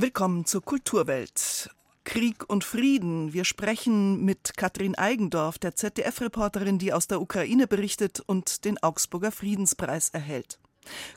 [0.00, 1.70] Willkommen zur Kulturwelt.
[2.04, 3.32] Krieg und Frieden.
[3.32, 9.32] Wir sprechen mit Katrin Eigendorf, der ZDF-Reporterin, die aus der Ukraine berichtet und den Augsburger
[9.32, 10.60] Friedenspreis erhält.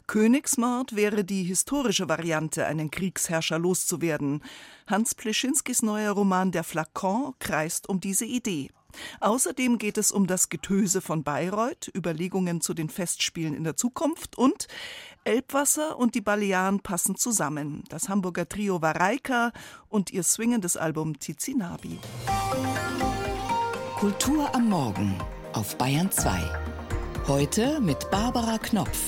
[0.07, 4.43] Königsmord wäre die historische Variante, einen Kriegsherrscher loszuwerden.
[4.87, 8.71] Hans Pleschinskis neuer Roman Der Flakon kreist um diese Idee.
[9.19, 14.37] Außerdem geht es um das Getöse von Bayreuth, Überlegungen zu den Festspielen in der Zukunft
[14.37, 14.67] und
[15.23, 17.83] Elbwasser und die Balearen passen zusammen.
[17.89, 19.51] Das Hamburger Trio Vareika
[19.89, 21.99] und ihr swingendes Album Tizinabi.
[23.99, 25.15] Kultur am Morgen
[25.53, 26.39] auf Bayern 2.
[27.27, 28.99] Heute mit Barbara Knopf.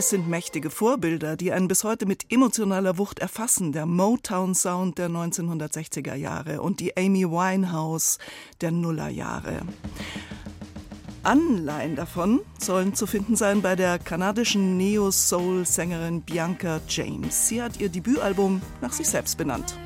[0.00, 3.72] Es sind mächtige Vorbilder, die einen bis heute mit emotionaler Wucht erfassen.
[3.72, 8.16] Der Motown-Sound der 1960er Jahre und die Amy Winehouse
[8.62, 9.60] der Nullerjahre.
[11.22, 17.48] Anleihen davon sollen zu finden sein bei der kanadischen Neo-Soul-Sängerin Bianca James.
[17.48, 19.76] Sie hat ihr Debütalbum nach sich selbst benannt.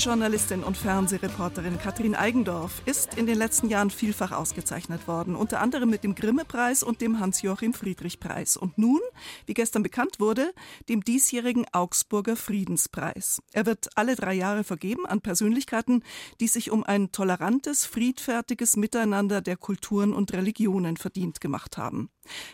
[0.00, 5.90] Journalistin und Fernsehreporterin Katrin Eigendorf ist in den letzten Jahren vielfach ausgezeichnet worden, unter anderem
[5.90, 8.56] mit dem Grimme-Preis und dem Hans-Joachim Friedrich-Preis.
[8.56, 9.00] Und nun,
[9.44, 10.54] wie gestern bekannt wurde,
[10.88, 13.42] dem diesjährigen Augsburger Friedenspreis.
[13.52, 16.02] Er wird alle drei Jahre vergeben an Persönlichkeiten,
[16.40, 22.08] die sich um ein tolerantes, friedfertiges Miteinander der Kulturen und Religionen verdient gemacht haben.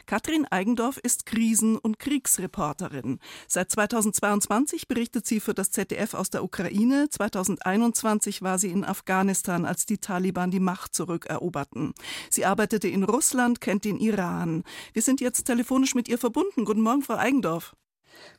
[0.06, 3.18] Katrin Eigendorf ist Krisen- und Kriegsreporterin.
[3.48, 7.08] Seit 2022 berichtet sie für das ZDF aus der Ukraine.
[7.08, 11.94] 2021 war sie in Afghanistan, als die Taliban die Macht zurückeroberten.
[12.30, 14.64] Sie arbeitete in Russland, kennt den Iran.
[14.92, 16.64] Wir sind jetzt telefonisch mit ihr verbunden.
[16.64, 17.74] Guten Morgen, Frau Eigendorf.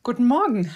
[0.04, 0.72] Guten Morgen.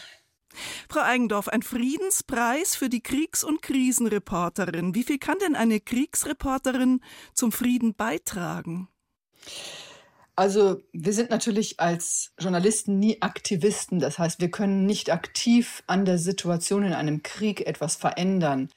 [0.89, 4.95] Frau Eigendorf, ein Friedenspreis für die Kriegs- und Krisenreporterin.
[4.95, 7.01] Wie viel kann denn eine Kriegsreporterin
[7.33, 8.89] zum Frieden beitragen?
[10.35, 13.99] Also wir sind natürlich als Journalisten nie Aktivisten.
[13.99, 18.69] Das heißt, wir können nicht aktiv an der Situation in einem Krieg etwas verändern.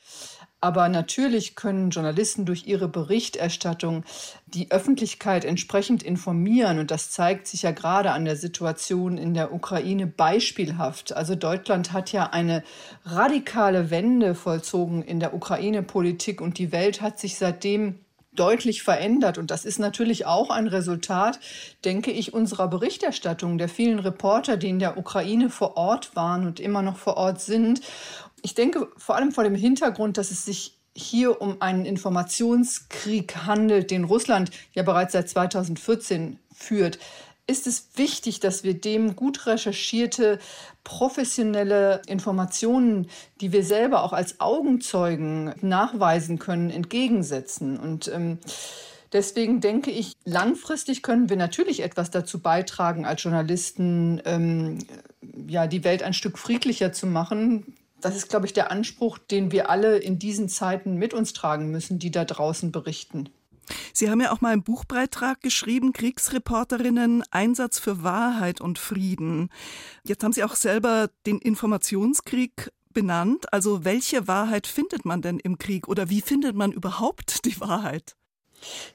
[0.61, 4.03] Aber natürlich können Journalisten durch ihre Berichterstattung
[4.47, 6.79] die Öffentlichkeit entsprechend informieren.
[6.79, 11.15] Und das zeigt sich ja gerade an der Situation in der Ukraine beispielhaft.
[11.15, 12.65] Also Deutschland hat ja eine
[13.05, 18.04] radikale Wende vollzogen in der Ukraine-Politik und die Welt hat sich seitdem
[18.35, 19.39] deutlich verändert.
[19.39, 21.41] Und das ist natürlich auch ein Resultat,
[21.85, 26.61] denke ich, unserer Berichterstattung, der vielen Reporter, die in der Ukraine vor Ort waren und
[26.61, 27.81] immer noch vor Ort sind.
[28.43, 33.91] Ich denke vor allem vor dem Hintergrund, dass es sich hier um einen Informationskrieg handelt,
[33.91, 36.99] den Russland ja bereits seit 2014 führt
[37.47, 40.39] ist es wichtig, dass wir dem gut recherchierte,
[40.83, 43.09] professionelle Informationen,
[43.41, 47.79] die wir selber auch als Augenzeugen nachweisen können, entgegensetzen.
[47.79, 48.39] Und ähm,
[49.13, 54.79] deswegen denke ich, langfristig können wir natürlich etwas dazu beitragen, als Journalisten ähm,
[55.47, 57.75] ja, die Welt ein Stück friedlicher zu machen
[58.05, 61.71] das ist, glaube ich, der Anspruch, den wir alle in diesen Zeiten mit uns tragen
[61.71, 63.31] müssen, die da draußen berichten.
[63.93, 69.51] Sie haben ja auch mal einen Buchbeitrag geschrieben, Kriegsreporterinnen, Einsatz für Wahrheit und Frieden.
[70.05, 73.53] Jetzt haben Sie auch selber den Informationskrieg benannt.
[73.53, 78.17] Also welche Wahrheit findet man denn im Krieg oder wie findet man überhaupt die Wahrheit?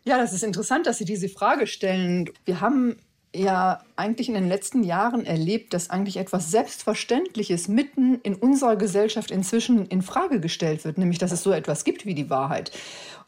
[0.04, 2.30] Ja, das ist interessant, dass Sie diese Frage stellen.
[2.46, 2.98] Wir haben
[3.36, 9.30] ja eigentlich in den letzten Jahren erlebt, dass eigentlich etwas Selbstverständliches mitten in unserer Gesellschaft
[9.32, 12.72] inzwischen in Frage gestellt wird, nämlich dass es so etwas gibt wie die Wahrheit.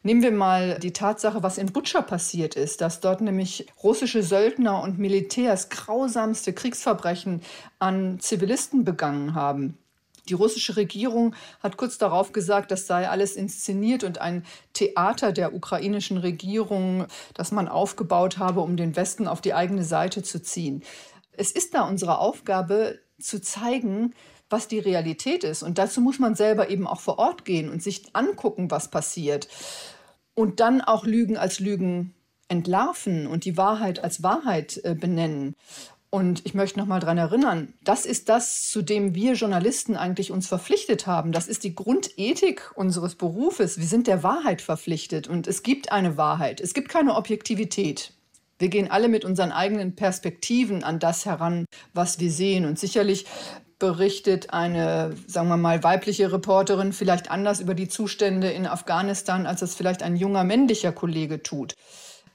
[0.02, 4.82] Nehmen wir mal die Tatsache, was in Butscha passiert ist, dass dort nämlich russische Söldner
[4.82, 7.40] und Militärs grausamste Kriegsverbrechen
[7.78, 9.78] an Zivilisten begangen haben.
[10.28, 15.54] Die russische Regierung hat kurz darauf gesagt, das sei alles inszeniert und ein Theater der
[15.54, 20.82] ukrainischen Regierung, das man aufgebaut habe, um den Westen auf die eigene Seite zu ziehen.
[21.32, 24.14] Es ist da unsere Aufgabe zu zeigen,
[24.48, 25.62] was die Realität ist.
[25.62, 29.48] Und dazu muss man selber eben auch vor Ort gehen und sich angucken, was passiert.
[30.34, 32.14] Und dann auch Lügen als Lügen
[32.48, 35.56] entlarven und die Wahrheit als Wahrheit äh, benennen.
[36.14, 40.30] Und ich möchte noch mal daran erinnern, das ist das, zu dem wir Journalisten eigentlich
[40.30, 41.32] uns verpflichtet haben.
[41.32, 43.78] Das ist die Grundethik unseres Berufes.
[43.78, 46.60] Wir sind der Wahrheit verpflichtet und es gibt eine Wahrheit.
[46.60, 48.12] Es gibt keine Objektivität.
[48.58, 51.64] Wir gehen alle mit unseren eigenen Perspektiven an das heran,
[51.94, 52.66] was wir sehen.
[52.66, 53.24] Und sicherlich
[53.78, 59.62] berichtet eine, sagen wir mal, weibliche Reporterin vielleicht anders über die Zustände in Afghanistan, als
[59.62, 61.72] es vielleicht ein junger männlicher Kollege tut.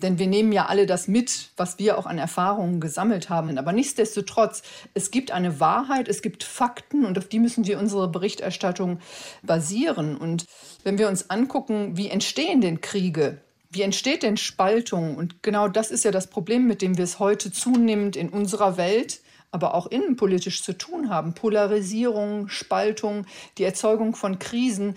[0.02, 3.58] Denn wir nehmen ja alle das mit, was wir auch an Erfahrungen gesammelt haben.
[3.58, 4.62] Aber nichtsdestotrotz,
[4.94, 9.00] es gibt eine Wahrheit, es gibt Fakten und auf die müssen wir unsere Berichterstattung
[9.42, 10.18] basieren.
[10.18, 10.46] Und
[10.84, 13.42] wenn wir uns angucken, wie entstehen denn Kriege?
[13.70, 15.18] Wie entsteht denn Spaltung?
[15.18, 18.78] Und genau das ist ja das Problem, mit dem wir es heute zunehmend in unserer
[18.78, 19.22] Welt
[19.52, 21.34] aber auch innenpolitisch zu tun haben.
[21.34, 23.26] Polarisierung, Spaltung,
[23.58, 24.96] die Erzeugung von Krisen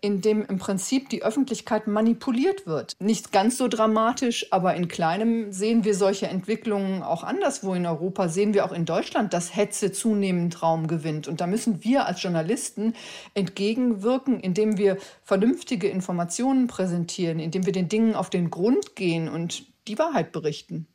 [0.00, 2.94] in dem im Prinzip die Öffentlichkeit manipuliert wird.
[3.00, 8.28] Nicht ganz so dramatisch, aber in kleinem sehen wir solche Entwicklungen auch anderswo in Europa,
[8.28, 11.28] sehen wir auch in Deutschland, dass Hetze zunehmend Raum gewinnt.
[11.28, 12.94] Und da müssen wir als Journalisten
[13.34, 19.64] entgegenwirken, indem wir vernünftige Informationen präsentieren, indem wir den Dingen auf den Grund gehen und
[19.88, 20.86] die Wahrheit berichten.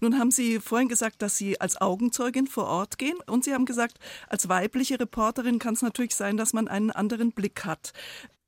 [0.00, 3.66] Nun haben Sie vorhin gesagt, dass Sie als Augenzeugin vor Ort gehen und Sie haben
[3.66, 3.98] gesagt,
[4.28, 7.92] als weibliche Reporterin kann es natürlich sein, dass man einen anderen Blick hat.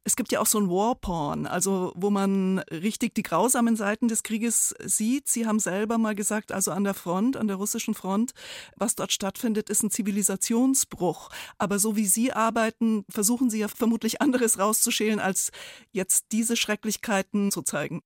[0.08, 4.22] Es gibt ja auch so ein Warporn, also wo man richtig die grausamen Seiten des
[4.22, 5.28] Krieges sieht.
[5.28, 8.32] Sie haben selber mal gesagt, also an der Front, an der russischen Front,
[8.74, 11.28] was dort stattfindet, ist ein Zivilisationsbruch.
[11.58, 15.50] Aber so wie Sie arbeiten, versuchen Sie ja vermutlich anderes rauszuschälen, als
[15.92, 18.00] jetzt diese Schrecklichkeiten zu zeigen.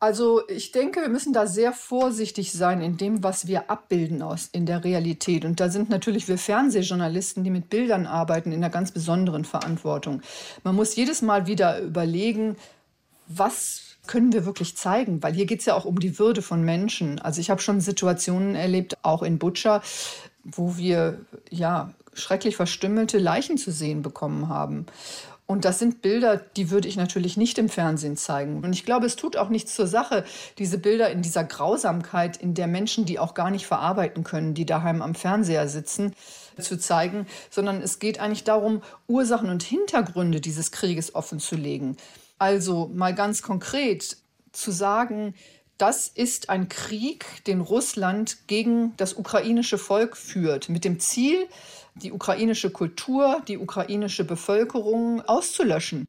[0.00, 4.48] Also ich denke, wir müssen da sehr vorsichtig sein in dem, was wir abbilden aus
[4.52, 5.44] in der Realität.
[5.44, 10.22] Und da sind natürlich wir Fernsehjournalisten, die mit Bildern arbeiten, in einer ganz besonderen Verantwortung.
[10.62, 12.56] Man muss jedes Mal wieder überlegen,
[13.26, 15.22] was können wir wirklich zeigen?
[15.22, 17.18] Weil hier geht es ja auch um die Würde von Menschen.
[17.18, 19.82] Also ich habe schon Situationen erlebt, auch in Butcher,
[20.44, 21.18] wo wir
[21.50, 24.86] ja schrecklich verstümmelte Leichen zu sehen bekommen haben.
[25.50, 28.62] Und das sind Bilder, die würde ich natürlich nicht im Fernsehen zeigen.
[28.62, 30.24] Und ich glaube, es tut auch nichts zur Sache,
[30.58, 34.66] diese Bilder in dieser Grausamkeit, in der Menschen, die auch gar nicht verarbeiten können, die
[34.66, 36.12] daheim am Fernseher sitzen,
[36.60, 41.96] zu zeigen, sondern es geht eigentlich darum, Ursachen und Hintergründe dieses Krieges offenzulegen.
[42.38, 44.18] Also mal ganz konkret
[44.52, 45.34] zu sagen,
[45.78, 51.46] das ist ein Krieg, den Russland gegen das ukrainische Volk führt, mit dem Ziel,
[52.02, 56.06] die ukrainische Kultur, die ukrainische Bevölkerung auszulöschen.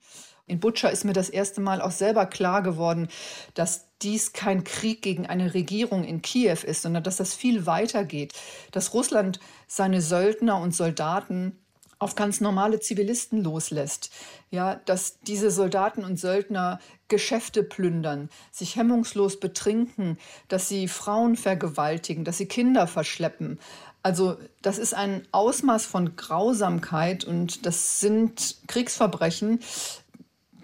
[0.48, 3.08] In Butscha ist mir das erste Mal auch selber klar geworden,
[3.53, 8.03] dass dies kein Krieg gegen eine Regierung in Kiew ist, sondern dass das viel weiter
[8.03, 8.34] geht,
[8.72, 11.55] dass Russland seine Söldner und Soldaten
[12.00, 14.10] auf ganz normale Zivilisten loslässt.
[14.51, 16.79] Ja, dass diese Soldaten und Söldner
[17.10, 20.17] Geschäfte plündern, sich hemmungslos betrinken,
[20.48, 23.60] dass sie Frauen vergewaltigen, dass sie Kinder verschleppen.
[24.01, 29.60] Also das ist ein Ausmaß von Grausamkeit und das sind Kriegsverbrechen,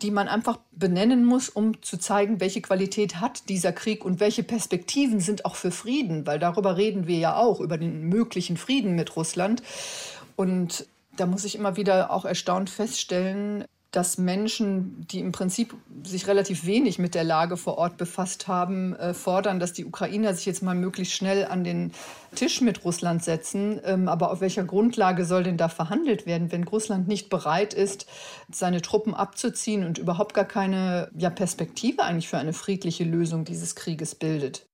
[0.01, 4.44] die man einfach benennen muss, um zu zeigen, welche Qualität hat dieser Krieg und welche
[4.44, 8.96] Perspektiven sind auch für Frieden, weil darüber reden wir ja auch, über den möglichen Frieden
[8.96, 9.63] mit Russland.
[10.36, 15.73] Und da muss ich immer wieder auch erstaunt feststellen, dass Menschen, die im Prinzip
[16.03, 20.33] sich relativ wenig mit der Lage vor Ort befasst haben, äh, fordern, dass die Ukrainer
[20.33, 21.93] sich jetzt mal möglichst schnell an den
[22.35, 23.79] Tisch mit Russland setzen.
[23.85, 28.05] Ähm, aber auf welcher Grundlage soll denn da verhandelt werden, wenn Russland nicht bereit ist,
[28.51, 33.75] seine Truppen abzuziehen und überhaupt gar keine ja, Perspektive eigentlich für eine friedliche Lösung dieses
[33.75, 34.67] Krieges bildet?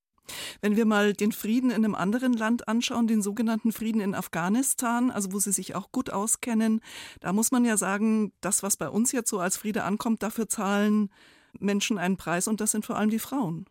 [0.61, 5.11] Wenn wir mal den Frieden in einem anderen Land anschauen, den sogenannten Frieden in Afghanistan,
[5.11, 6.81] also wo Sie sich auch gut auskennen,
[7.19, 10.47] da muss man ja sagen, das, was bei uns jetzt so als Friede ankommt, dafür
[10.47, 11.09] zahlen
[11.59, 13.65] Menschen einen Preis und das sind vor allem die Frauen.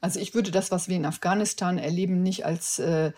[0.00, 3.12] Also ich würde das, was wir in Afghanistan erleben, nicht als, äh,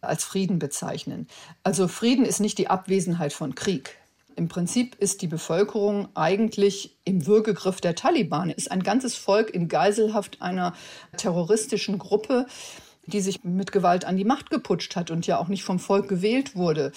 [0.00, 1.26] als Frieden bezeichnen.
[1.62, 3.98] Also Frieden ist nicht die Abwesenheit von Krieg.
[4.36, 9.68] Im Prinzip ist die Bevölkerung eigentlich im Würgegriff der Taliban, ist ein ganzes Volk in
[9.68, 10.74] Geiselhaft einer
[11.16, 12.46] terroristischen Gruppe,
[13.06, 16.08] die sich mit Gewalt an die Macht geputscht hat und ja auch nicht vom Volk
[16.08, 16.92] gewählt wurde.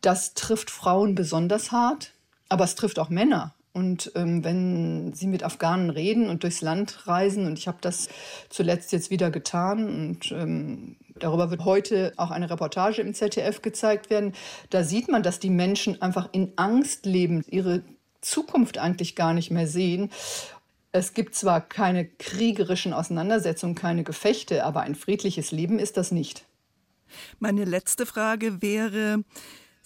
[0.00, 2.12] Das trifft Frauen besonders hart,
[2.48, 3.54] aber es trifft auch Männer.
[3.72, 8.08] Und ähm, wenn Sie mit Afghanen reden und durchs Land reisen, und ich habe das
[8.48, 14.10] zuletzt jetzt wieder getan, und ähm, darüber wird heute auch eine Reportage im ZDF gezeigt
[14.10, 14.32] werden,
[14.70, 17.82] da sieht man, dass die Menschen einfach in Angst leben, ihre
[18.20, 20.10] Zukunft eigentlich gar nicht mehr sehen.
[20.92, 26.44] Es gibt zwar keine kriegerischen Auseinandersetzungen, keine Gefechte, aber ein friedliches Leben ist das nicht.
[27.38, 29.22] Meine letzte Frage wäre,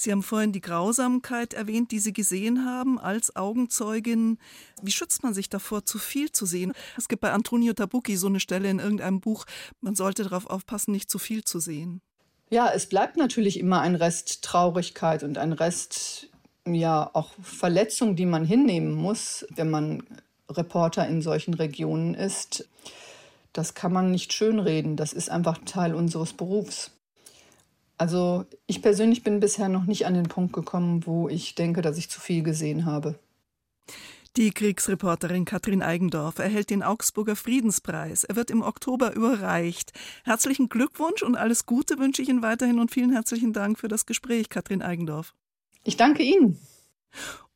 [0.00, 4.38] Sie haben vorhin die Grausamkeit erwähnt, die Sie gesehen haben als Augenzeugin.
[4.80, 6.72] Wie schützt man sich davor, zu viel zu sehen?
[6.96, 9.44] Es gibt bei Antonio Tabucchi so eine Stelle in irgendeinem Buch,
[9.80, 12.00] man sollte darauf aufpassen, nicht zu viel zu sehen.
[12.48, 16.28] Ja, es bleibt natürlich immer ein Rest Traurigkeit und ein Rest,
[16.64, 20.04] ja, auch Verletzung, die man hinnehmen muss, wenn man
[20.48, 22.68] Reporter in solchen Regionen ist.
[23.52, 24.94] Das kann man nicht schönreden.
[24.94, 26.92] Das ist einfach Teil unseres Berufs.
[27.98, 31.98] Also ich persönlich bin bisher noch nicht an den Punkt gekommen, wo ich denke, dass
[31.98, 33.18] ich zu viel gesehen habe.
[34.36, 38.22] Die Kriegsreporterin Katrin Eigendorf erhält den Augsburger Friedenspreis.
[38.22, 39.92] Er wird im Oktober überreicht.
[40.22, 44.06] Herzlichen Glückwunsch und alles Gute wünsche ich Ihnen weiterhin und vielen herzlichen Dank für das
[44.06, 45.34] Gespräch, Katrin Eigendorf.
[45.82, 46.56] Ich danke Ihnen.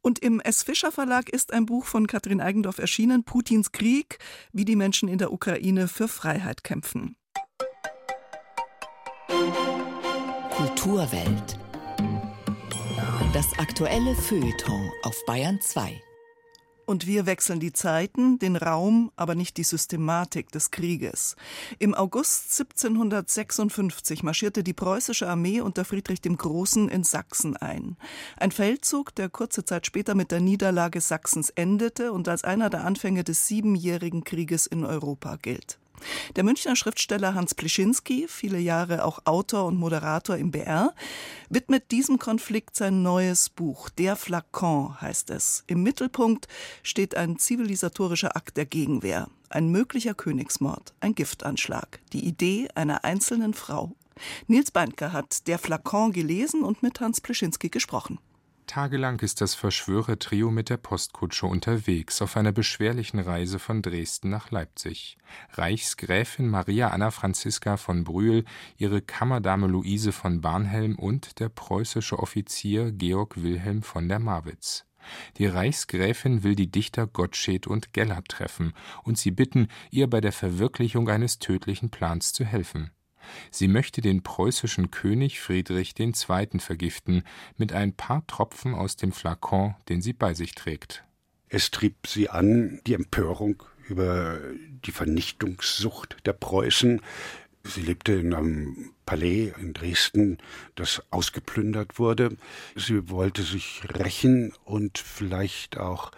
[0.00, 0.64] Und im S.
[0.64, 4.18] Fischer Verlag ist ein Buch von Katrin Eigendorf erschienen, Putins Krieg,
[4.52, 7.14] wie die Menschen in der Ukraine für Freiheit kämpfen.
[10.82, 11.60] Kulturwelt.
[13.32, 16.02] Das aktuelle Feuilleton auf Bayern 2.
[16.86, 21.36] Und wir wechseln die Zeiten, den Raum, aber nicht die Systematik des Krieges.
[21.78, 27.96] Im August 1756 marschierte die preußische Armee unter Friedrich dem Großen in Sachsen ein.
[28.36, 32.84] Ein Feldzug, der kurze Zeit später mit der Niederlage Sachsens endete und als einer der
[32.84, 35.78] Anfänge des Siebenjährigen Krieges in Europa gilt.
[36.36, 40.94] Der Münchner Schriftsteller Hans Pleschinski, viele Jahre auch Autor und Moderator im BR,
[41.48, 43.88] widmet diesem Konflikt sein neues Buch.
[43.90, 45.64] Der Flakon heißt es.
[45.66, 46.48] Im Mittelpunkt
[46.82, 49.28] steht ein zivilisatorischer Akt der Gegenwehr.
[49.50, 53.94] Ein möglicher Königsmord, ein Giftanschlag, die Idee einer einzelnen Frau.
[54.46, 58.18] Nils Beindker hat Der Flakon gelesen und mit Hans Pleschinski gesprochen.
[58.66, 64.50] Tagelang ist das Verschwörertrio mit der Postkutsche unterwegs auf einer beschwerlichen Reise von Dresden nach
[64.50, 65.18] Leipzig.
[65.52, 68.44] Reichsgräfin Maria Anna Franziska von Brühl,
[68.76, 74.86] ihre Kammerdame Luise von Barnhelm und der preußische Offizier Georg Wilhelm von der Marwitz.
[75.38, 80.32] Die Reichsgräfin will die Dichter Gottsched und Gellert treffen und sie bitten, ihr bei der
[80.32, 82.92] Verwirklichung eines tödlichen Plans zu helfen.
[83.50, 86.12] Sie möchte den preußischen König Friedrich II.
[86.58, 87.22] vergiften
[87.56, 91.04] mit ein paar Tropfen aus dem Flakon, den sie bei sich trägt.
[91.48, 94.38] Es trieb sie an, die Empörung über
[94.86, 97.00] die Vernichtungssucht der Preußen.
[97.64, 100.38] Sie lebte in einem Palais in Dresden,
[100.74, 102.36] das ausgeplündert wurde.
[102.74, 106.10] Sie wollte sich rächen und vielleicht auch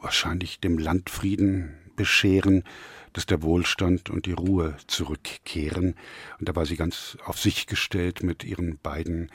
[0.00, 2.64] wahrscheinlich dem Landfrieden bescheren
[3.12, 5.94] dass der Wohlstand und die Ruhe zurückkehren.
[6.38, 9.30] Und da war sie ganz auf sich gestellt mit ihren beiden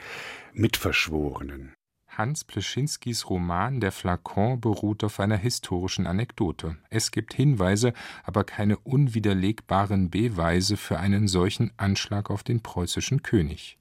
[0.53, 1.73] Mitverschworenen.
[2.17, 6.77] Hans Pleschinskis Roman Der Flakon beruht auf einer historischen Anekdote.
[6.89, 7.93] Es gibt Hinweise,
[8.23, 13.77] aber keine unwiderlegbaren Beweise für einen solchen Anschlag auf den preußischen König.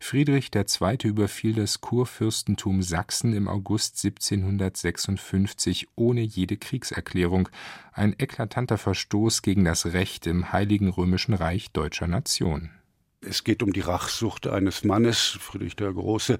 [0.00, 0.96] Friedrich II.
[1.04, 7.48] überfiel das Kurfürstentum Sachsen im August 1756 ohne jede Kriegserklärung,
[7.92, 12.70] ein eklatanter Verstoß gegen das Recht im Heiligen Römischen Reich deutscher Nation.
[13.28, 16.38] Es geht um die Rachsucht eines Mannes, Friedrich der Große,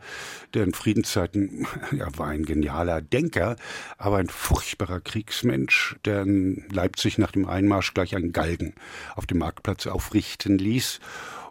[0.55, 3.57] der in Friedenszeiten, ja, war ein genialer Denker,
[3.99, 8.75] aber ein furchtbarer Kriegsmensch, der in Leipzig nach dem Einmarsch gleich einen Galgen
[9.14, 11.00] auf dem Marktplatz aufrichten ließ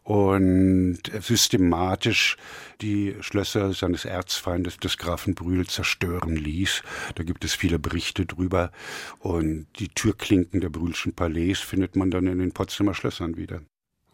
[0.05, 2.37] und systematisch
[2.79, 6.83] die Schlösser seines Erzfeindes, des Grafen Brühl, zerstören ließ.
[7.15, 8.71] Da gibt es viele Berichte drüber.
[9.19, 13.61] Und die Türklinken der Brühlschen Palais findet man dann in den Potsdamer Schlössern wieder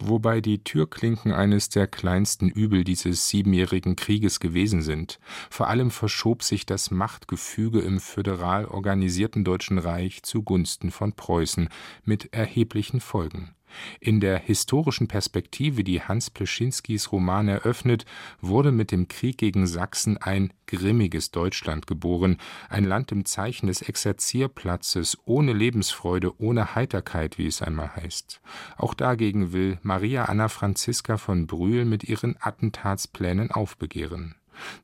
[0.04, 5.20] wobei die Türklinken eines der kleinsten Übel dieses siebenjährigen Krieges gewesen sind.
[5.50, 11.70] Vor allem verschob sich das Machtgefüge im föderal organisierten Deutschen Reich zugunsten von Preußen
[12.04, 13.54] mit erheblichen Folgen.
[14.00, 18.06] In der historischen Perspektive, die Hans Pleschinskis Roman eröffnet,
[18.42, 22.38] wurde mit dem Krieg gegen Sachsen ein grimmiges Deutschland geboren,
[22.70, 28.42] ein Land im Zeichen des Exerzierplatzes, ohne Lebensfreude, ohne Heiterkeit, wie es einmal heißt.
[28.78, 34.36] Auch dagegen will Maria Anna Franziska von Brühl mit ihren Attentatsplänen aufbegehren.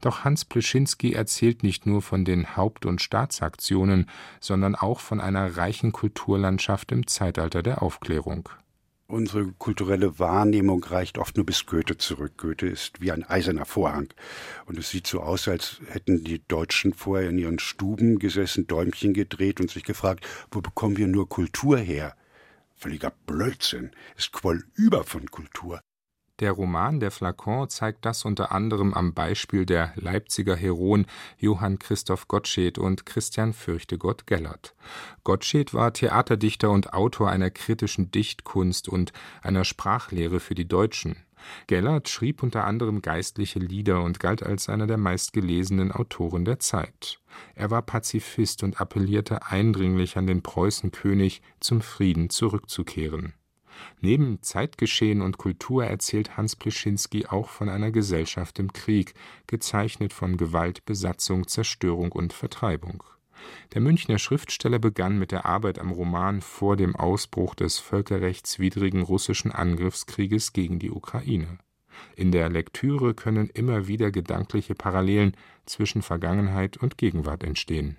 [0.02, 5.58] Doch Hans Pleschinski erzählt nicht nur von den Haupt und Staatsaktionen, sondern auch von einer
[5.58, 8.50] reichen Kulturlandschaft im Zeitalter der Aufklärung.
[9.10, 12.34] Unsere kulturelle Wahrnehmung reicht oft nur bis Goethe zurück.
[12.38, 14.10] Goethe ist wie ein eiserner Vorhang.
[14.66, 19.14] Und es sieht so aus, als hätten die Deutschen vorher in ihren Stuben gesessen, Däumchen
[19.14, 22.18] gedreht und sich gefragt, wo bekommen wir nur Kultur her?
[22.76, 23.92] Völliger Blödsinn.
[24.18, 25.80] Es quoll über von Kultur.
[26.40, 31.08] Der Roman Der Flakon zeigt das unter anderem am Beispiel der Leipziger Heroen
[31.40, 34.76] Johann Christoph Gottsched und Christian Fürchtegott Gellert.
[35.24, 41.16] Gottsched war Theaterdichter und Autor einer kritischen Dichtkunst und einer Sprachlehre für die Deutschen.
[41.66, 47.20] Gellert schrieb unter anderem geistliche Lieder und galt als einer der meistgelesenen Autoren der Zeit.
[47.56, 53.34] Er war Pazifist und appellierte eindringlich an den Preußenkönig, zum Frieden zurückzukehren
[54.02, 59.14] Neben Zeitgeschehen und Kultur erzählt Hans Pleschinski auch von einer Gesellschaft im Krieg,
[59.48, 63.04] gezeichnet von Gewalt, Besatzung, Zerstörung und Vertreibung.
[63.74, 69.52] Der Münchner Schriftsteller begann mit der Arbeit am Roman vor dem Ausbruch des völkerrechtswidrigen russischen
[69.52, 71.60] Angriffskrieges gegen die Ukraine.
[72.16, 77.98] In der Lektüre können immer wieder gedankliche Parallelen zwischen Vergangenheit und Gegenwart entstehen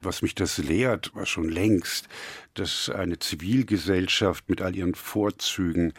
[0.00, 2.08] was mich das lehrt, war schon längst,
[2.54, 5.92] dass eine Zivilgesellschaft mit all ihren Vorzügen,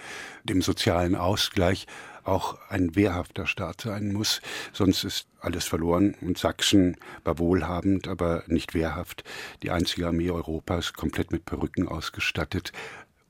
[0.44, 1.86] dem sozialen Ausgleich,
[2.24, 4.42] auch ein wehrhafter Staat sein muss,
[4.72, 9.24] sonst ist alles verloren und Sachsen war wohlhabend, aber nicht wehrhaft.
[9.64, 12.72] Die einzige Armee Europas, komplett mit Perücken ausgestattet,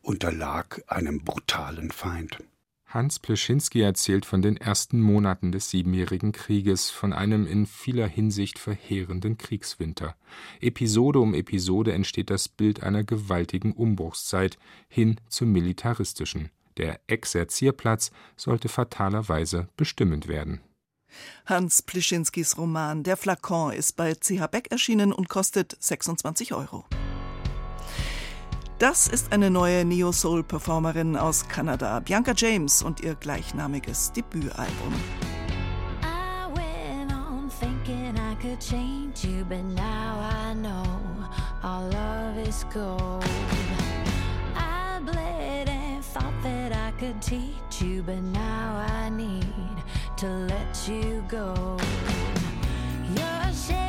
[0.01, 2.39] unterlag einem brutalen Feind.
[2.89, 8.57] Hans Pleschinski erzählt von den ersten Monaten des Siebenjährigen Krieges, von einem in vieler Hinsicht
[8.57, 10.15] verheerenden Kriegswinter.
[10.59, 16.49] Episode um Episode entsteht das Bild einer gewaltigen Umbruchszeit hin zum militaristischen.
[16.77, 20.61] Der Exerzierplatz sollte fatalerweise bestimmend werden.
[21.45, 26.85] Hans Pleschinskis Roman Der Flakon ist bei CH Beck erschienen und kostet 26 Euro.
[28.79, 34.93] Das ist eine neue Neo-Soul-Performerin aus Kanada, Bianca James und ihr gleichnamiges Debütalbum.
[46.99, 49.45] could teach you, but now I need
[50.17, 51.77] to let you go.
[53.15, 53.88] Your shades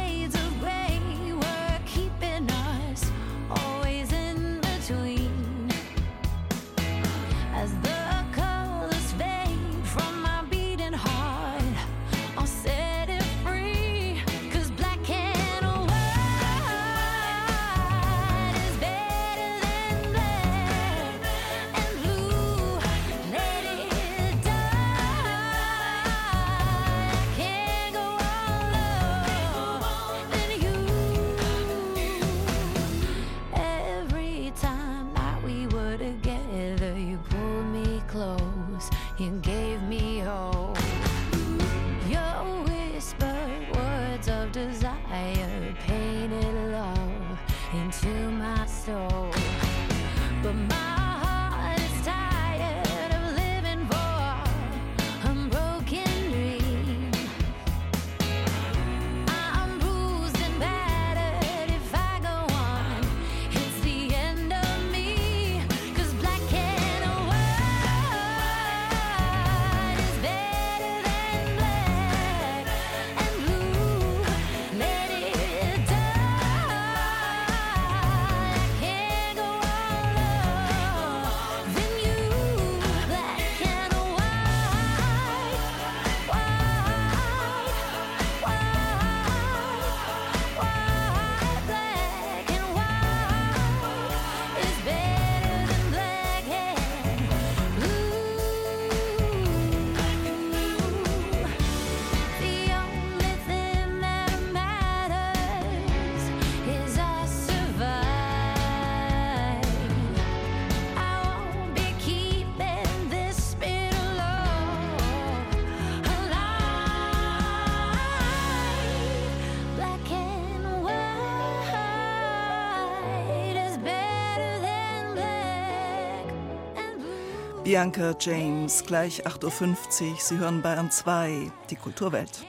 [127.70, 130.16] Bianca James, gleich 8.50 Uhr.
[130.18, 132.44] Sie hören Bayern 2, die Kulturwelt.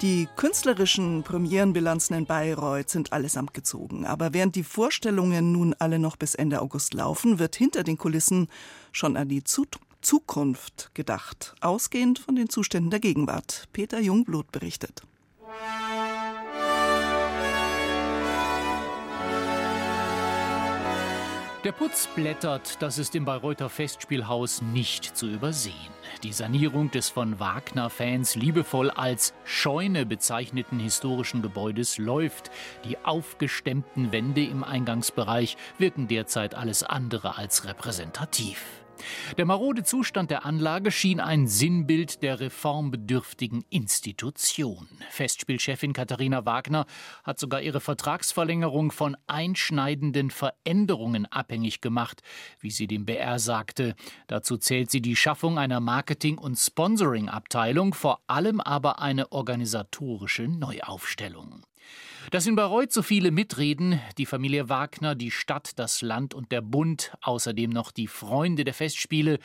[0.00, 4.06] Die künstlerischen Premierenbilanzen in Bayreuth sind allesamt gezogen.
[4.06, 8.48] Aber während die Vorstellungen nun alle noch bis Ende August laufen, wird hinter den Kulissen
[8.90, 13.68] schon an die Zukunft gedacht, ausgehend von den Zuständen der Gegenwart.
[13.74, 15.02] Peter Jungblut berichtet.
[21.64, 25.74] Der Putz blättert, das ist im Bayreuther Festspielhaus nicht zu übersehen.
[26.22, 32.52] Die Sanierung des von Wagner-Fans liebevoll als Scheune bezeichneten historischen Gebäudes läuft.
[32.84, 38.64] Die aufgestemmten Wände im Eingangsbereich wirken derzeit alles andere als repräsentativ.
[39.36, 44.88] Der marode Zustand der Anlage schien ein Sinnbild der reformbedürftigen Institution.
[45.10, 46.86] Festspielchefin Katharina Wagner
[47.24, 52.22] hat sogar ihre Vertragsverlängerung von einschneidenden Veränderungen abhängig gemacht,
[52.60, 53.94] wie sie dem BR sagte.
[54.26, 61.62] Dazu zählt sie die Schaffung einer Marketing- und Sponsoring-Abteilung, vor allem aber eine organisatorische Neuaufstellung.
[62.30, 66.60] Dass in Bayreuth so viele mitreden, die Familie Wagner, die Stadt, das Land und der
[66.60, 69.38] Bund, außerdem noch die Freunde der Festspiele,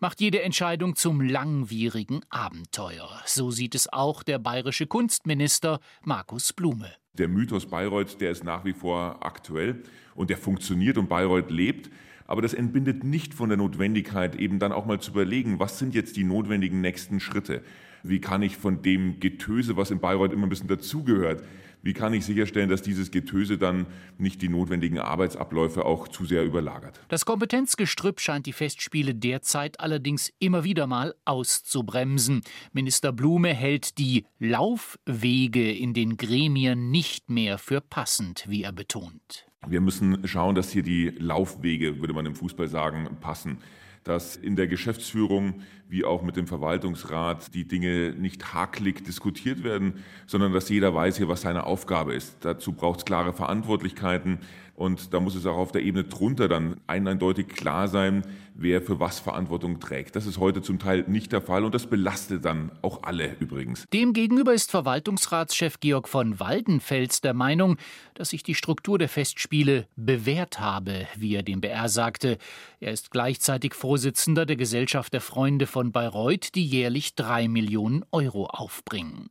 [0.00, 3.10] macht jede Entscheidung zum langwierigen Abenteuer.
[3.26, 6.90] So sieht es auch der bayerische Kunstminister Markus Blume.
[7.18, 9.82] Der Mythos Bayreuth, der ist nach wie vor aktuell
[10.14, 11.90] und der funktioniert und Bayreuth lebt.
[12.26, 15.94] Aber das entbindet nicht von der Notwendigkeit, eben dann auch mal zu überlegen, was sind
[15.94, 17.62] jetzt die notwendigen nächsten Schritte?
[18.02, 21.44] Wie kann ich von dem Getöse, was in Bayreuth immer ein bisschen dazugehört,
[21.82, 23.86] wie kann ich sicherstellen, dass dieses Getöse dann
[24.18, 27.00] nicht die notwendigen Arbeitsabläufe auch zu sehr überlagert?
[27.08, 32.42] Das Kompetenzgestrüpp scheint die Festspiele derzeit allerdings immer wieder mal auszubremsen.
[32.72, 39.46] Minister Blume hält die Laufwege in den Gremien nicht mehr für passend, wie er betont.
[39.66, 43.58] Wir müssen schauen, dass hier die Laufwege, würde man im Fußball sagen, passen
[44.04, 50.04] dass in der Geschäftsführung wie auch mit dem Verwaltungsrat die Dinge nicht hakelig diskutiert werden,
[50.26, 52.36] sondern dass jeder weiß hier, was seine Aufgabe ist.
[52.40, 54.38] Dazu braucht es klare Verantwortlichkeiten
[54.80, 58.22] und da muss es auch auf der Ebene drunter dann eindeutig klar sein,
[58.54, 60.16] wer für was Verantwortung trägt.
[60.16, 63.86] Das ist heute zum Teil nicht der Fall und das belastet dann auch alle übrigens.
[63.92, 67.78] Demgegenüber ist Verwaltungsratschef Georg von Waldenfels der Meinung,
[68.14, 72.38] dass sich die Struktur der Festspiele bewährt habe, wie er dem BR sagte.
[72.80, 78.46] Er ist gleichzeitig Vorsitzender der Gesellschaft der Freunde von Bayreuth, die jährlich drei Millionen Euro
[78.46, 79.30] aufbringen.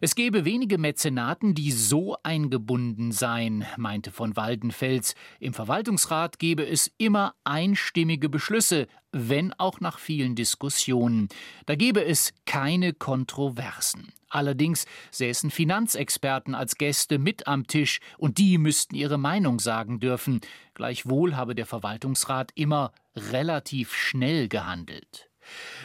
[0.00, 5.14] Es gebe wenige Mäzenaten, die so eingebunden seien, meinte von Waldenfels.
[5.38, 11.28] Im Verwaltungsrat gebe es immer einstimmige Beschlüsse, wenn auch nach vielen Diskussionen.
[11.66, 14.12] Da gebe es keine Kontroversen.
[14.32, 20.40] Allerdings säßen Finanzexperten als Gäste mit am Tisch und die müssten ihre Meinung sagen dürfen.
[20.72, 25.28] Gleichwohl habe der Verwaltungsrat immer relativ schnell gehandelt.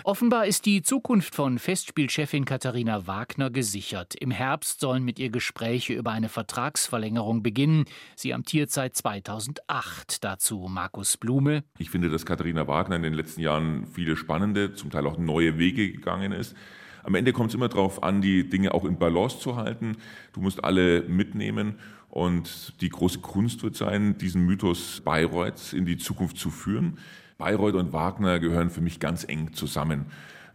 [0.03, 4.15] Offenbar ist die Zukunft von Festspielchefin Katharina Wagner gesichert.
[4.15, 7.85] Im Herbst sollen mit ihr Gespräche über eine Vertragsverlängerung beginnen.
[8.15, 10.23] Sie amtiert seit 2008.
[10.23, 11.63] Dazu Markus Blume.
[11.77, 15.57] Ich finde, dass Katharina Wagner in den letzten Jahren viele spannende, zum Teil auch neue
[15.57, 16.55] Wege gegangen ist.
[17.03, 19.95] Am Ende kommt es immer darauf an, die Dinge auch in Balance zu halten.
[20.33, 21.79] Du musst alle mitnehmen.
[22.09, 26.97] Und die große Kunst wird sein, diesen Mythos Bayreuths in die Zukunft zu führen.
[27.37, 30.07] Bayreuth und Wagner gehören für mich ganz eng zusammen.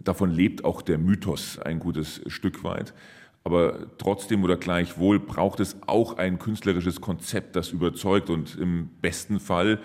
[0.02, 2.92] Davon lebt auch der Mythos ein gutes Stück weit.
[3.44, 9.40] Aber trotzdem oder gleichwohl braucht es auch ein künstlerisches Konzept, das überzeugt und im besten
[9.40, 9.80] Fall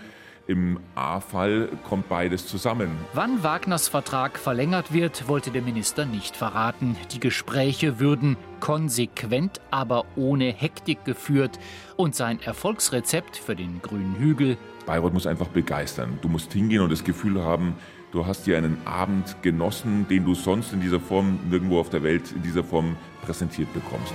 [0.48, 2.90] im A-Fall kommt beides zusammen.
[3.14, 6.96] Wann Wagners Vertrag verlängert wird, wollte der Minister nicht verraten.
[7.12, 11.60] Die Gespräche würden konsequent, aber ohne Hektik geführt.
[11.98, 14.58] Und sein Erfolgsrezept für den grünen Hügel.
[14.88, 16.18] Bayreuth muss einfach begeistern.
[16.22, 17.76] Du musst hingehen und das Gefühl haben,
[18.14, 22.04] du hast hier einen Abend genossen, den du sonst in dieser Form nirgendwo auf der
[22.04, 24.14] Welt in dieser Form präsentiert bekommst.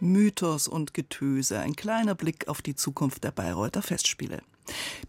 [0.00, 4.42] Mythos und Getöse, ein kleiner Blick auf die Zukunft der Bayreuther Festspiele.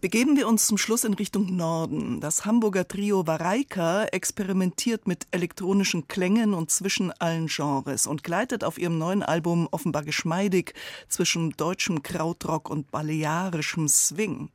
[0.00, 2.20] Begeben wir uns zum Schluss in Richtung Norden.
[2.20, 8.78] Das Hamburger Trio Vareika experimentiert mit elektronischen Klängen und zwischen allen Genres und gleitet auf
[8.78, 10.74] ihrem neuen Album offenbar geschmeidig
[11.08, 14.50] zwischen deutschem Krautrock und balearischem Swing.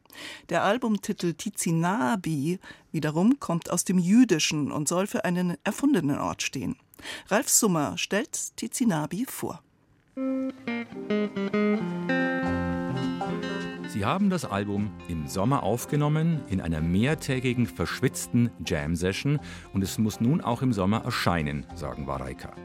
[0.50, 2.60] Der Albumtitel Tizinabi
[2.92, 6.78] wiederum kommt aus dem Jüdischen und soll für einen erfundenen Ort stehen.
[7.28, 9.62] Ralf Summer stellt Tizinabi vor.
[13.94, 19.40] Sie haben das Album im Sommer aufgenommen, in einer mehrtägigen, verschwitzten Jam-Session
[19.72, 22.56] und es muss nun auch im Sommer erscheinen, sagen Wareika.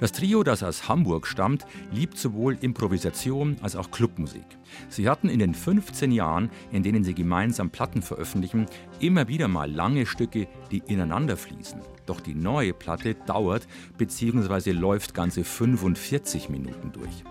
[0.00, 4.46] Das Trio, das aus Hamburg stammt, liebt sowohl Improvisation als auch Clubmusik.
[4.88, 8.64] Sie hatten in den 15 Jahren, in denen sie gemeinsam Platten veröffentlichen,
[9.00, 11.82] immer wieder mal lange Stücke, die ineinander fließen.
[12.06, 14.70] Doch die neue Platte dauert bzw.
[14.70, 17.22] läuft ganze 45 Minuten durch.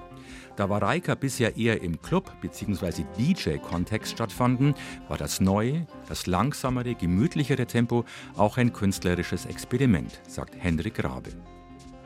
[0.60, 3.06] Da Wareika bisher eher im Club- bzw.
[3.18, 4.76] DJ-Kontext stattfanden,
[5.08, 8.04] war das neue, das langsamere, gemütlichere Tempo
[8.36, 11.30] auch ein künstlerisches Experiment, sagt Hendrik Rabe.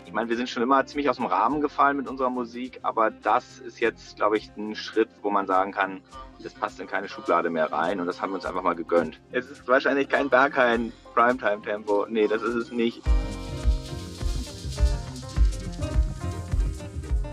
[0.05, 3.09] Ich meine, wir sind schon immer ziemlich aus dem Rahmen gefallen mit unserer Musik, aber
[3.09, 6.01] das ist jetzt, glaube ich, ein Schritt, wo man sagen kann,
[6.43, 9.19] das passt in keine Schublade mehr rein und das haben wir uns einfach mal gegönnt.
[9.31, 12.05] Es ist wahrscheinlich kein Berghain Primetime-Tempo.
[12.07, 13.01] Nee, das ist es nicht.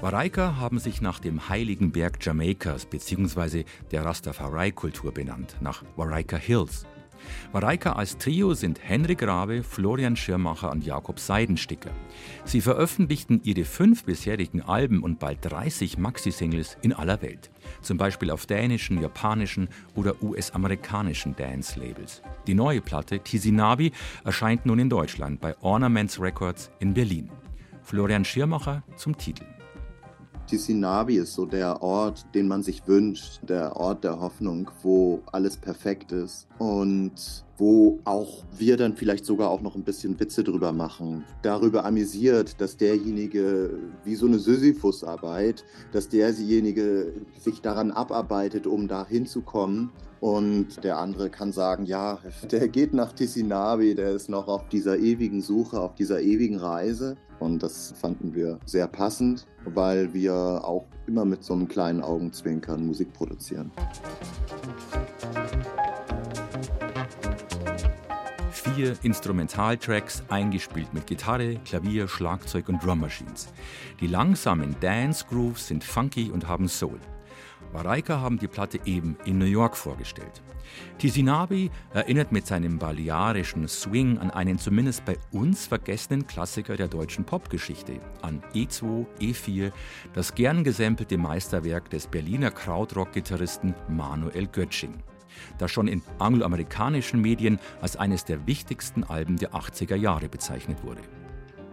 [0.01, 3.65] Waraika haben sich nach dem heiligen Berg Jamaikas bzw.
[3.91, 6.87] der Rastafari-Kultur benannt, nach Waraika Hills.
[7.53, 11.91] Waraika als Trio sind Henrik Rabe, Florian Schirmacher und Jakob Seidensticker.
[12.47, 17.51] Sie veröffentlichten ihre fünf bisherigen Alben und bald 30 Maxi-Singles in aller Welt.
[17.83, 22.23] Zum Beispiel auf dänischen, japanischen oder US-amerikanischen Dance-Labels.
[22.47, 23.93] Die neue Platte, Tizinabi,
[24.25, 27.31] erscheint nun in Deutschland bei Ornaments Records in Berlin.
[27.83, 29.45] Florian Schirmacher zum Titel.
[30.51, 35.57] Tisinabi ist so der Ort, den man sich wünscht, der Ort der Hoffnung, wo alles
[35.57, 36.49] perfekt ist.
[36.59, 41.25] Und wo auch wir dann vielleicht sogar auch noch ein bisschen Witze drüber machen.
[41.43, 49.07] Darüber amüsiert, dass derjenige, wie so eine Sisyphus-Arbeit, dass derjenige sich daran abarbeitet, um da
[49.07, 49.91] hinzukommen.
[50.21, 52.19] Und der andere kann sagen, ja,
[52.51, 57.17] der geht nach Tisinabi, der ist noch auf dieser ewigen Suche, auf dieser ewigen Reise.
[57.41, 62.87] Und das fanden wir sehr passend, weil wir auch immer mit so einem kleinen Augenzwinkern
[62.87, 63.71] Musik produzieren.
[68.75, 73.49] Vier Instrumentaltracks eingespielt mit Gitarre, Klavier, Schlagzeug und Drum Machines.
[74.01, 77.01] Die langsamen Dance Grooves sind funky und haben Soul.
[77.73, 80.43] Waraika haben die Platte eben in New York vorgestellt.
[80.99, 87.25] Tisinabi erinnert mit seinem balearischen Swing an einen zumindest bei uns vergessenen Klassiker der deutschen
[87.25, 89.73] Popgeschichte, an E2, E4,
[90.13, 95.03] das gern gesampelte Meisterwerk des Berliner Krautrock-Gitarristen Manuel Götsching,
[95.59, 101.01] das schon in angloamerikanischen Medien als eines der wichtigsten Alben der 80er Jahre bezeichnet wurde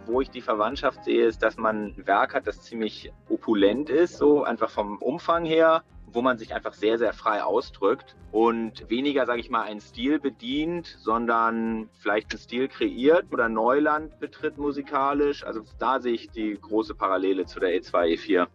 [0.07, 4.17] wo ich die Verwandtschaft sehe, ist, dass man ein Werk hat, das ziemlich opulent ist,
[4.17, 9.25] so einfach vom Umfang her, wo man sich einfach sehr, sehr frei ausdrückt und weniger,
[9.25, 15.43] sage ich mal, einen Stil bedient, sondern vielleicht einen Stil kreiert oder Neuland betritt musikalisch.
[15.45, 18.47] Also da sehe ich die große Parallele zu der E2, E4.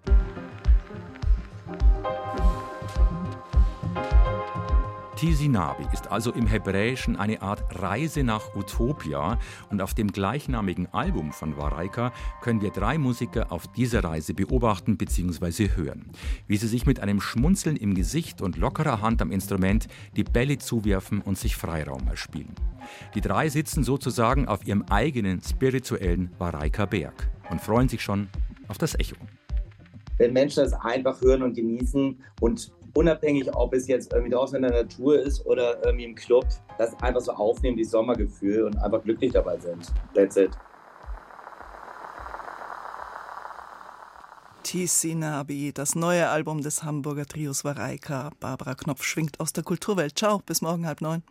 [5.22, 9.38] Tisinabi ist also im Hebräischen eine Art Reise nach Utopia
[9.70, 14.96] und auf dem gleichnamigen Album von Waraika können wir drei Musiker auf dieser Reise beobachten
[14.96, 15.76] bzw.
[15.76, 16.10] hören,
[16.48, 20.58] wie sie sich mit einem Schmunzeln im Gesicht und lockerer Hand am Instrument die Bälle
[20.58, 22.56] zuwerfen und sich Freiraum erspielen.
[23.14, 28.28] Die drei sitzen sozusagen auf ihrem eigenen spirituellen Waraika Berg und freuen sich schon
[28.66, 29.14] auf das Echo.
[30.18, 34.62] Wenn Menschen das einfach hören und genießen und unabhängig, ob es jetzt irgendwie draußen in
[34.62, 36.46] der Natur ist oder irgendwie im Club,
[36.78, 39.92] das einfach so aufnehmen, dieses Sommergefühl und einfach glücklich dabei sind.
[40.14, 40.50] That's it.
[44.62, 48.30] Tisinabi, das neue Album des Hamburger Trios Vareika.
[48.40, 50.18] Barbara Knopf schwingt aus der Kulturwelt.
[50.18, 51.22] Ciao, bis morgen halb neun.